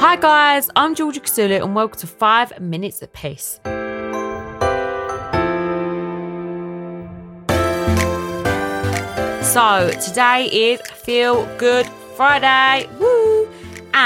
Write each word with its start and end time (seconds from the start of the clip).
Hi 0.00 0.16
guys, 0.16 0.70
I'm 0.76 0.94
Georgia 0.94 1.20
Kousoulou 1.20 1.62
and 1.62 1.74
welcome 1.74 2.00
to 2.00 2.06
5 2.06 2.58
Minutes 2.58 3.02
at 3.02 3.12
Peace. 3.12 3.60
So 9.52 9.90
today 10.00 10.48
is 10.50 10.80
Feel 10.80 11.44
Good 11.58 11.86
Friday. 12.16 12.88
Woo! 12.98 13.09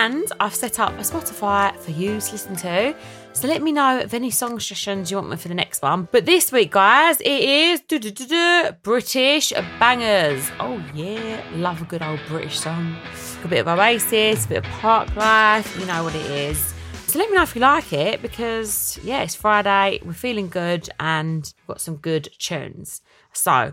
And 0.04 0.30
I've 0.38 0.54
set 0.54 0.80
up 0.80 0.92
a 0.98 1.02
Spotify 1.02 1.74
for 1.78 1.90
you 1.90 2.20
to 2.20 2.32
listen 2.32 2.54
to. 2.56 2.94
So 3.32 3.48
let 3.48 3.62
me 3.62 3.72
know 3.72 4.00
of 4.00 4.12
any 4.12 4.30
song 4.30 4.60
suggestions 4.60 5.10
you 5.10 5.16
want 5.16 5.30
me 5.30 5.38
for 5.38 5.48
the 5.48 5.54
next 5.54 5.80
one. 5.80 6.08
But 6.12 6.26
this 6.26 6.52
week, 6.52 6.72
guys, 6.72 7.22
it 7.22 7.26
is 7.26 7.80
do-do-do-do, 7.88 8.72
British 8.82 9.54
bangers. 9.80 10.50
Oh 10.60 10.84
yeah, 10.94 11.42
love 11.54 11.80
a 11.80 11.86
good 11.86 12.02
old 12.02 12.20
British 12.28 12.60
song. 12.60 12.98
A 13.44 13.48
bit 13.48 13.66
of 13.66 13.78
Oasis, 13.78 14.44
a 14.44 14.48
bit 14.48 14.58
of 14.58 14.64
Parklife, 14.64 15.80
you 15.80 15.86
know 15.86 16.04
what 16.04 16.14
it 16.14 16.30
is. 16.30 16.74
So 17.06 17.18
let 17.18 17.30
me 17.30 17.36
know 17.36 17.42
if 17.42 17.54
you 17.54 17.62
like 17.62 17.90
it 17.94 18.20
because 18.20 18.98
yeah, 19.02 19.22
it's 19.22 19.34
Friday, 19.34 20.00
we're 20.04 20.12
feeling 20.12 20.50
good 20.50 20.90
and 21.00 21.50
got 21.66 21.80
some 21.80 21.96
good 21.96 22.28
tunes. 22.38 23.00
So 23.32 23.72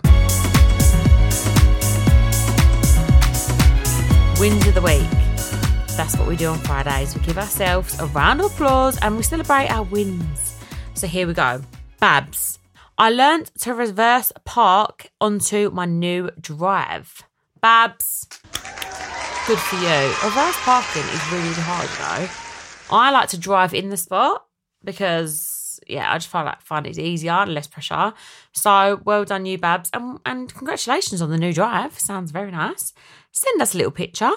wins 4.40 4.66
of 4.66 4.76
the 4.76 4.82
week. 4.82 5.31
That's 6.02 6.18
what 6.18 6.28
we 6.28 6.36
do 6.36 6.48
on 6.48 6.58
Fridays. 6.58 7.14
We 7.16 7.22
give 7.22 7.38
ourselves 7.38 8.00
a 8.00 8.08
round 8.08 8.40
of 8.40 8.48
applause 8.48 8.98
and 9.04 9.16
we 9.16 9.22
celebrate 9.22 9.68
our 9.70 9.84
wins. 9.84 10.58
So 10.96 11.06
here 11.06 11.28
we 11.28 11.36
go. 11.36 11.62
Babs. 12.00 12.58
I 12.98 13.12
learnt 13.12 13.52
to 13.60 13.76
reverse 13.76 14.32
park 14.44 15.12
onto 15.22 15.70
my 15.70 15.86
new 15.86 16.32
drive. 16.42 17.22
Babs. 17.62 18.28
Good 19.46 19.60
for 19.60 19.76
you. 19.76 20.08
Reverse 20.24 20.58
parking 20.62 21.04
is 21.04 21.32
really 21.32 21.54
hard 21.54 21.88
though. 22.00 22.96
I 22.98 23.12
like 23.12 23.30
to 23.30 23.38
drive 23.38 23.76
in 23.76 23.90
the 23.90 23.98
spot 23.98 24.48
because 24.84 25.80
yeah, 25.86 26.12
I 26.12 26.18
just 26.18 26.30
find 26.30 26.48
like 26.48 26.64
find 26.64 26.88
it 26.88 26.98
easier 26.98 27.34
and 27.34 27.54
less 27.54 27.68
pressure. 27.68 28.14
So 28.54 29.00
well 29.06 29.24
done, 29.24 29.46
you 29.46 29.60
Babs, 29.60 29.92
and 29.94 30.18
and 30.26 30.52
congratulations 30.52 31.22
on 31.22 31.30
the 31.30 31.38
new 31.38 31.54
drive. 31.54 32.00
Sounds 32.00 32.32
very 32.32 32.50
nice. 32.50 32.92
Send 33.32 33.62
us 33.62 33.76
a 33.76 33.78
little 33.78 33.92
picture. 33.92 34.32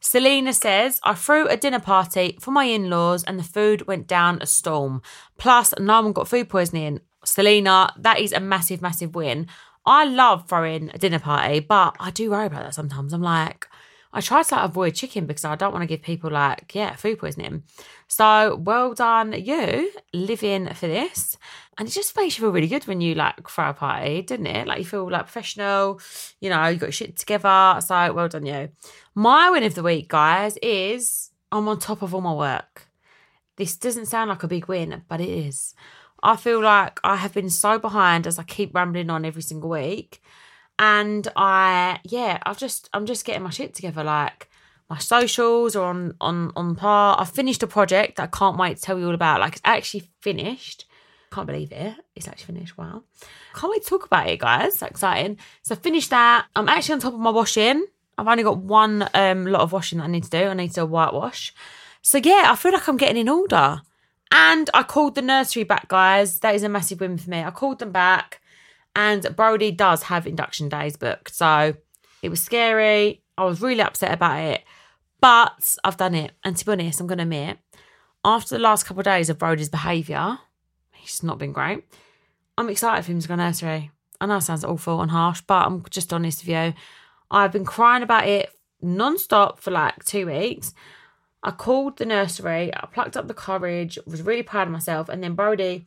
Selena 0.00 0.52
says, 0.52 1.00
I 1.04 1.14
threw 1.14 1.46
a 1.48 1.56
dinner 1.56 1.80
party 1.80 2.38
for 2.40 2.50
my 2.50 2.64
in 2.64 2.90
laws 2.90 3.24
and 3.24 3.38
the 3.38 3.44
food 3.44 3.86
went 3.86 4.06
down 4.06 4.38
a 4.40 4.46
storm. 4.46 5.02
Plus, 5.38 5.74
no 5.78 6.02
one 6.02 6.12
got 6.12 6.28
food 6.28 6.48
poisoning. 6.48 7.00
Selena, 7.24 7.92
that 7.98 8.20
is 8.20 8.32
a 8.32 8.40
massive, 8.40 8.80
massive 8.82 9.14
win. 9.14 9.48
I 9.84 10.04
love 10.04 10.48
throwing 10.48 10.90
a 10.92 10.98
dinner 10.98 11.18
party, 11.18 11.60
but 11.60 11.96
I 12.00 12.10
do 12.10 12.30
worry 12.30 12.46
about 12.46 12.64
that 12.64 12.74
sometimes. 12.74 13.12
I'm 13.12 13.22
like, 13.22 13.68
I 14.16 14.22
try 14.22 14.42
to 14.42 14.54
like 14.54 14.64
avoid 14.64 14.94
chicken 14.94 15.26
because 15.26 15.44
I 15.44 15.56
don't 15.56 15.74
want 15.74 15.82
to 15.82 15.86
give 15.86 16.00
people 16.00 16.30
like, 16.30 16.74
yeah, 16.74 16.96
food 16.96 17.18
poisoning. 17.18 17.64
So 18.08 18.56
well 18.56 18.94
done, 18.94 19.34
you 19.34 19.92
living 20.14 20.72
for 20.72 20.86
this. 20.86 21.36
And 21.76 21.86
it 21.86 21.90
just 21.90 22.16
makes 22.16 22.38
you 22.38 22.42
feel 22.44 22.50
really 22.50 22.66
good 22.66 22.86
when 22.86 23.02
you 23.02 23.14
like 23.14 23.46
throw 23.46 23.68
a 23.68 23.74
party, 23.74 24.22
doesn't 24.22 24.46
it? 24.46 24.66
Like 24.66 24.78
you 24.78 24.86
feel 24.86 25.10
like 25.10 25.24
professional, 25.24 26.00
you 26.40 26.48
know, 26.48 26.66
you 26.68 26.78
got 26.78 26.94
shit 26.94 27.18
together. 27.18 27.78
So 27.84 28.14
well 28.14 28.28
done, 28.28 28.46
you. 28.46 28.70
My 29.14 29.50
win 29.50 29.64
of 29.64 29.74
the 29.74 29.82
week, 29.82 30.08
guys, 30.08 30.56
is 30.62 31.28
I'm 31.52 31.68
on 31.68 31.78
top 31.78 32.00
of 32.00 32.14
all 32.14 32.22
my 32.22 32.32
work. 32.32 32.88
This 33.56 33.76
doesn't 33.76 34.06
sound 34.06 34.30
like 34.30 34.42
a 34.42 34.48
big 34.48 34.66
win, 34.66 35.02
but 35.08 35.20
it 35.20 35.28
is. 35.28 35.74
I 36.22 36.36
feel 36.36 36.62
like 36.62 37.00
I 37.04 37.16
have 37.16 37.34
been 37.34 37.50
so 37.50 37.78
behind 37.78 38.26
as 38.26 38.38
I 38.38 38.44
keep 38.44 38.74
rambling 38.74 39.10
on 39.10 39.26
every 39.26 39.42
single 39.42 39.68
week. 39.68 40.22
And 40.78 41.26
I, 41.36 42.00
yeah, 42.04 42.38
I've 42.44 42.58
just, 42.58 42.88
I'm 42.92 43.06
just 43.06 43.24
getting 43.24 43.42
my 43.42 43.50
shit 43.50 43.74
together. 43.74 44.04
Like 44.04 44.48
my 44.90 44.98
socials 44.98 45.74
are 45.74 45.84
on, 45.84 46.14
on, 46.20 46.52
on 46.54 46.76
par. 46.76 47.16
I've 47.18 47.30
finished 47.30 47.62
a 47.62 47.66
project 47.66 48.16
that 48.16 48.24
I 48.24 48.38
can't 48.38 48.58
wait 48.58 48.76
to 48.76 48.82
tell 48.82 48.98
you 48.98 49.06
all 49.06 49.14
about. 49.14 49.40
Like 49.40 49.54
it's 49.54 49.62
actually 49.64 50.10
finished. 50.20 50.86
Can't 51.32 51.46
believe 51.46 51.72
it. 51.72 51.94
It's 52.14 52.28
actually 52.28 52.54
finished. 52.54 52.78
Wow. 52.78 53.02
Can't 53.54 53.70
wait 53.72 53.82
to 53.82 53.88
talk 53.88 54.06
about 54.06 54.28
it, 54.28 54.38
guys. 54.38 54.76
So 54.76 54.86
exciting. 54.86 55.38
So 55.62 55.74
finished 55.74 56.10
that. 56.10 56.46
I'm 56.54 56.68
actually 56.68 56.94
on 56.94 57.00
top 57.00 57.14
of 57.14 57.20
my 57.20 57.30
washing. 57.30 57.86
I've 58.18 58.28
only 58.28 58.42
got 58.42 58.58
one 58.58 59.08
um, 59.12 59.46
lot 59.46 59.62
of 59.62 59.72
washing 59.72 59.98
that 59.98 60.04
I 60.04 60.08
need 60.08 60.24
to 60.24 60.30
do. 60.30 60.44
I 60.44 60.54
need 60.54 60.72
to 60.72 60.86
whitewash. 60.86 61.52
So 62.02 62.18
yeah, 62.18 62.44
I 62.46 62.56
feel 62.56 62.72
like 62.72 62.88
I'm 62.88 62.96
getting 62.96 63.20
in 63.20 63.28
order. 63.28 63.80
And 64.30 64.70
I 64.74 64.82
called 64.82 65.14
the 65.14 65.22
nursery 65.22 65.64
back, 65.64 65.88
guys. 65.88 66.40
That 66.40 66.54
is 66.54 66.62
a 66.62 66.68
massive 66.68 67.00
win 67.00 67.18
for 67.18 67.30
me. 67.30 67.42
I 67.42 67.50
called 67.50 67.78
them 67.78 67.92
back, 67.92 68.40
and 68.96 69.36
Brody 69.36 69.70
does 69.70 70.04
have 70.04 70.26
induction 70.26 70.70
days 70.70 70.96
booked. 70.96 71.34
So 71.34 71.74
it 72.22 72.30
was 72.30 72.42
scary. 72.42 73.22
I 73.38 73.44
was 73.44 73.60
really 73.60 73.82
upset 73.82 74.12
about 74.12 74.40
it, 74.40 74.64
but 75.20 75.76
I've 75.84 75.98
done 75.98 76.14
it. 76.14 76.32
And 76.42 76.56
to 76.56 76.64
be 76.64 76.72
honest, 76.72 76.98
I'm 76.98 77.06
going 77.06 77.18
to 77.18 77.24
admit, 77.24 77.58
after 78.24 78.56
the 78.56 78.62
last 78.62 78.86
couple 78.86 79.02
of 79.02 79.04
days 79.04 79.28
of 79.28 79.38
Brody's 79.38 79.68
behaviour, 79.68 80.38
he's 80.92 81.22
not 81.22 81.38
been 81.38 81.52
great. 81.52 81.84
I'm 82.56 82.70
excited 82.70 83.04
for 83.04 83.12
him 83.12 83.20
to 83.20 83.28
go 83.28 83.34
nursery. 83.34 83.90
I 84.18 84.26
know 84.26 84.38
it 84.38 84.40
sounds 84.40 84.64
awful 84.64 85.02
and 85.02 85.10
harsh, 85.10 85.42
but 85.46 85.66
I'm 85.66 85.84
just 85.90 86.12
honest 86.12 86.42
with 86.42 86.48
you. 86.48 86.72
I've 87.30 87.52
been 87.52 87.66
crying 87.66 88.02
about 88.02 88.26
it 88.26 88.50
non-stop 88.80 89.60
for 89.60 89.70
like 89.70 90.04
two 90.04 90.26
weeks. 90.26 90.72
I 91.42 91.50
called 91.50 91.98
the 91.98 92.06
nursery, 92.06 92.74
I 92.74 92.86
plucked 92.86 93.16
up 93.16 93.28
the 93.28 93.34
courage, 93.34 93.98
was 94.06 94.22
really 94.22 94.42
proud 94.42 94.68
of 94.68 94.72
myself, 94.72 95.10
and 95.10 95.22
then 95.22 95.34
Brody 95.34 95.86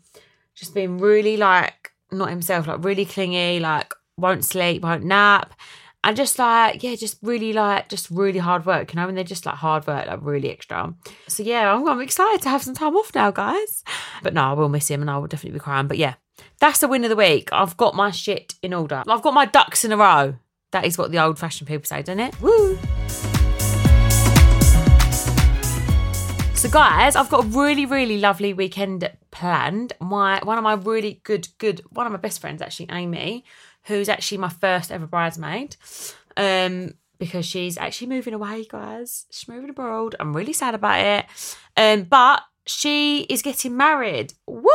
just 0.53 0.75
been 0.75 0.99
really 0.99 1.37
like 1.37 1.88
not 2.11 2.29
himself, 2.29 2.67
like 2.67 2.83
really 2.83 3.05
clingy, 3.05 3.59
like 3.59 3.93
won't 4.17 4.45
sleep, 4.45 4.83
won't 4.83 5.03
nap. 5.03 5.53
And 6.01 6.15
just 6.15 6.39
like, 6.39 6.81
yeah, 6.81 6.95
just 6.95 7.17
really 7.21 7.51
like, 7.51 7.89
just 7.89 8.09
really 8.09 8.39
hard 8.39 8.65
work, 8.65 8.93
you 8.93 8.99
know, 8.99 9.09
and 9.09 9.17
they're 9.17 9.23
just 9.25 9.45
like 9.45 9.55
hard 9.55 9.85
work, 9.85 10.07
like 10.07 10.19
really 10.21 10.49
extra. 10.49 10.93
So 11.27 11.43
yeah, 11.43 11.73
I'm, 11.73 11.85
I'm 11.87 11.99
excited 11.99 12.41
to 12.43 12.49
have 12.49 12.63
some 12.63 12.73
time 12.73 12.95
off 12.95 13.13
now, 13.13 13.31
guys. 13.31 13.83
But 14.23 14.33
no, 14.33 14.43
I 14.43 14.53
will 14.53 14.69
miss 14.69 14.89
him 14.89 15.01
and 15.01 15.11
I 15.11 15.17
will 15.17 15.27
definitely 15.27 15.57
be 15.57 15.63
crying. 15.63 15.87
But 15.87 15.97
yeah, 15.97 16.13
that's 16.59 16.79
the 16.79 16.87
win 16.87 17.03
of 17.03 17.09
the 17.09 17.17
week. 17.17 17.49
I've 17.51 17.75
got 17.75 17.95
my 17.95 18.11
shit 18.11 18.55
in 18.63 18.73
order. 18.73 19.03
I've 19.07 19.21
got 19.21 19.33
my 19.33 19.45
ducks 19.45 19.83
in 19.83 19.91
a 19.91 19.97
row. 19.97 20.35
That 20.71 20.85
is 20.85 20.97
what 20.97 21.11
the 21.11 21.19
old 21.19 21.37
fashioned 21.37 21.67
people 21.67 21.85
say, 21.85 22.01
doesn't 22.01 22.19
it? 22.19 22.39
Woo! 22.41 22.77
So, 26.53 26.69
guys, 26.69 27.15
I've 27.15 27.29
got 27.29 27.45
a 27.45 27.47
really, 27.47 27.85
really 27.85 28.19
lovely 28.19 28.53
weekend 28.53 29.09
planned. 29.39 29.93
My 30.01 30.39
one 30.43 30.57
of 30.57 30.63
my 30.63 30.73
really 30.73 31.21
good, 31.23 31.47
good, 31.57 31.81
one 31.91 32.05
of 32.05 32.11
my 32.11 32.17
best 32.17 32.41
friends 32.41 32.61
actually, 32.61 32.89
Amy, 32.91 33.45
who's 33.83 34.09
actually 34.09 34.37
my 34.39 34.49
first 34.49 34.91
ever 34.91 35.07
bridesmaid, 35.07 35.77
um, 36.35 36.91
because 37.17 37.45
she's 37.45 37.77
actually 37.77 38.07
moving 38.07 38.33
away, 38.33 38.65
guys. 38.69 39.25
She's 39.31 39.47
moving 39.47 39.69
abroad. 39.69 40.15
I'm 40.19 40.35
really 40.35 40.53
sad 40.53 40.75
about 40.75 40.99
it, 40.99 41.25
um, 41.77 42.03
but 42.03 42.43
she 42.65 43.21
is 43.23 43.41
getting 43.41 43.77
married. 43.77 44.33
Woo! 44.45 44.71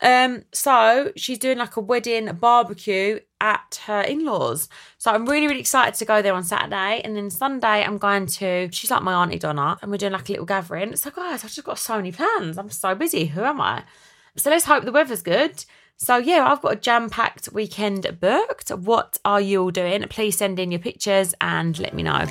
Um, 0.00 0.44
so 0.52 1.12
she's 1.16 1.38
doing 1.38 1.58
like 1.58 1.76
a 1.76 1.80
wedding 1.80 2.32
barbecue 2.34 3.20
at 3.40 3.80
her 3.86 4.00
in-laws. 4.00 4.68
So 4.98 5.10
I'm 5.10 5.26
really, 5.26 5.46
really 5.46 5.60
excited 5.60 5.94
to 5.94 6.04
go 6.04 6.22
there 6.22 6.34
on 6.34 6.44
Saturday. 6.44 7.00
And 7.04 7.16
then 7.16 7.30
Sunday 7.30 7.84
I'm 7.84 7.98
going 7.98 8.26
to 8.26 8.68
she's 8.72 8.90
like 8.90 9.02
my 9.02 9.14
Auntie 9.14 9.38
Donna 9.38 9.78
and 9.82 9.90
we're 9.90 9.98
doing 9.98 10.12
like 10.12 10.28
a 10.28 10.32
little 10.32 10.46
gathering. 10.46 10.96
So 10.96 11.10
guys, 11.10 11.44
I've 11.44 11.52
just 11.52 11.64
got 11.64 11.78
so 11.78 11.96
many 11.96 12.12
plans. 12.12 12.58
I'm 12.58 12.70
so 12.70 12.94
busy. 12.94 13.26
Who 13.26 13.42
am 13.42 13.60
I? 13.60 13.84
So 14.36 14.50
let's 14.50 14.64
hope 14.64 14.84
the 14.84 14.92
weather's 14.92 15.22
good. 15.22 15.64
So 15.96 16.16
yeah, 16.16 16.46
I've 16.46 16.62
got 16.62 16.72
a 16.74 16.76
jam-packed 16.76 17.52
weekend 17.52 18.18
booked. 18.20 18.70
What 18.70 19.18
are 19.24 19.40
you 19.40 19.62
all 19.62 19.70
doing? 19.72 20.04
Please 20.08 20.38
send 20.38 20.60
in 20.60 20.70
your 20.70 20.80
pictures 20.80 21.34
and 21.40 21.76
let 21.78 21.92
me 21.92 22.04
know. 22.04 22.26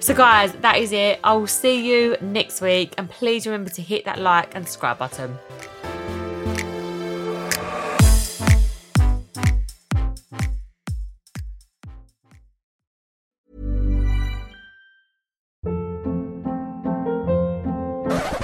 So, 0.00 0.14
guys, 0.14 0.52
that 0.54 0.78
is 0.78 0.92
it. 0.92 1.20
I 1.22 1.34
will 1.34 1.46
see 1.46 1.86
you 1.86 2.16
next 2.20 2.60
week. 2.62 2.94
And 2.96 3.10
please 3.10 3.46
remember 3.46 3.68
to 3.70 3.82
hit 3.82 4.04
that 4.06 4.18
like 4.18 4.54
and 4.54 4.66
subscribe 4.66 4.98
button. 4.98 5.36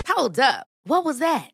Hold 0.08 0.38
up. 0.38 0.66
What 0.84 1.04
was 1.04 1.18
that? 1.20 1.53